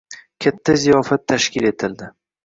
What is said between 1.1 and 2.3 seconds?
tashkil etildi